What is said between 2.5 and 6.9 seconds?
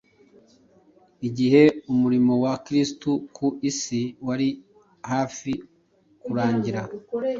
Kristo ku isi wari hafi kurangira